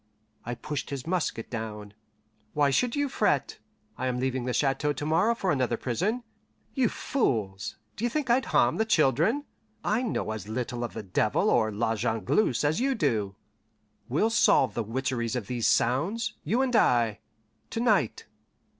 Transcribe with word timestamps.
I 0.43 0.55
pushed 0.55 0.89
his 0.89 1.05
musket 1.05 1.51
down. 1.51 1.93
"Why 2.55 2.71
should 2.71 2.95
you 2.95 3.07
fret? 3.07 3.59
I 3.99 4.07
am 4.07 4.19
leaving 4.19 4.45
the 4.45 4.51
chateau 4.51 4.93
to 4.93 5.05
morrow 5.05 5.35
for 5.35 5.51
another 5.51 5.77
prison. 5.77 6.23
You 6.73 6.89
fools, 6.89 7.77
d'ye 7.95 8.09
think 8.09 8.27
I'd 8.27 8.45
harm 8.45 8.77
the 8.77 8.85
children? 8.85 9.45
I 9.83 10.01
know 10.01 10.31
as 10.31 10.47
little 10.49 10.83
of 10.83 10.93
the 10.95 11.03
devil 11.03 11.51
or 11.51 11.71
La 11.71 11.93
Jongleuse 11.93 12.63
as 12.63 12.79
do 12.79 12.95
you. 12.99 13.35
We'll 14.09 14.31
solve 14.31 14.73
the 14.73 14.81
witcheries 14.83 15.35
of 15.35 15.45
these 15.45 15.67
sounds, 15.67 16.33
you 16.43 16.63
and 16.63 16.75
I, 16.75 17.19
to 17.69 17.79
night. 17.79 18.25